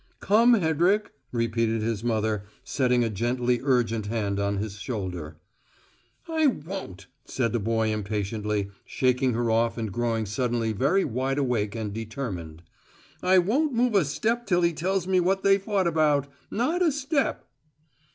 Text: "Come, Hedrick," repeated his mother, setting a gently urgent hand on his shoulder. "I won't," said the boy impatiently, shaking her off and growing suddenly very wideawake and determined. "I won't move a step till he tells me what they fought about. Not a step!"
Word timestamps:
"Come, 0.19 0.55
Hedrick," 0.55 1.11
repeated 1.31 1.83
his 1.83 2.03
mother, 2.03 2.45
setting 2.63 3.03
a 3.03 3.09
gently 3.11 3.59
urgent 3.61 4.07
hand 4.07 4.39
on 4.39 4.57
his 4.57 4.79
shoulder. 4.79 5.37
"I 6.27 6.47
won't," 6.47 7.05
said 7.25 7.53
the 7.53 7.59
boy 7.59 7.93
impatiently, 7.93 8.71
shaking 8.83 9.33
her 9.35 9.51
off 9.51 9.77
and 9.77 9.91
growing 9.93 10.25
suddenly 10.25 10.71
very 10.73 11.05
wideawake 11.05 11.75
and 11.75 11.93
determined. 11.93 12.63
"I 13.21 13.37
won't 13.37 13.73
move 13.75 13.93
a 13.93 14.03
step 14.03 14.47
till 14.47 14.63
he 14.63 14.73
tells 14.73 15.05
me 15.05 15.19
what 15.19 15.43
they 15.43 15.59
fought 15.59 15.85
about. 15.85 16.25
Not 16.49 16.81
a 16.81 16.91
step!" 16.91 17.45